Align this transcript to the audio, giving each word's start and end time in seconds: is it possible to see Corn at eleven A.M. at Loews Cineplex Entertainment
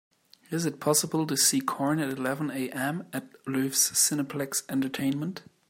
is 0.49 0.65
it 0.65 0.79
possible 0.79 1.27
to 1.27 1.37
see 1.37 1.61
Corn 1.61 1.99
at 1.99 2.09
eleven 2.09 2.49
A.M. 2.49 3.05
at 3.13 3.31
Loews 3.45 3.91
Cineplex 3.93 4.63
Entertainment 4.67 5.43